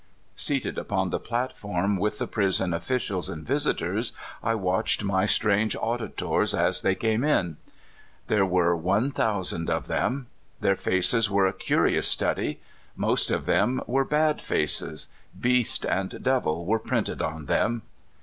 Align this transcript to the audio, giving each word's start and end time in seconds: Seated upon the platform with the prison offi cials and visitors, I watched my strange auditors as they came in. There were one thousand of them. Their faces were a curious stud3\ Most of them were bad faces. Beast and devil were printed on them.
Seated 0.35 0.79
upon 0.79 1.11
the 1.11 1.19
platform 1.19 1.95
with 1.95 2.17
the 2.17 2.25
prison 2.25 2.73
offi 2.73 2.95
cials 2.95 3.29
and 3.31 3.45
visitors, 3.45 4.13
I 4.41 4.55
watched 4.55 5.03
my 5.03 5.27
strange 5.27 5.75
auditors 5.75 6.55
as 6.55 6.81
they 6.81 6.95
came 6.95 7.23
in. 7.23 7.57
There 8.25 8.43
were 8.43 8.75
one 8.75 9.11
thousand 9.11 9.69
of 9.69 9.85
them. 9.85 10.25
Their 10.59 10.75
faces 10.75 11.29
were 11.29 11.45
a 11.45 11.53
curious 11.53 12.15
stud3\ 12.15 12.57
Most 12.95 13.29
of 13.29 13.45
them 13.45 13.79
were 13.85 14.03
bad 14.03 14.41
faces. 14.41 15.07
Beast 15.39 15.85
and 15.85 16.23
devil 16.23 16.65
were 16.65 16.79
printed 16.79 17.21
on 17.21 17.45
them. 17.45 17.83